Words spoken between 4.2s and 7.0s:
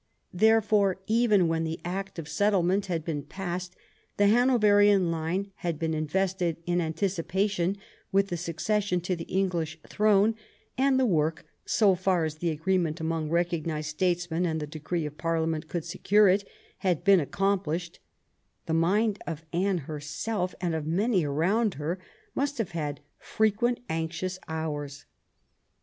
Hanoverian line had been invested in an